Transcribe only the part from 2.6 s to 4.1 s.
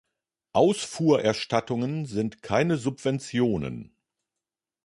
Subventionen.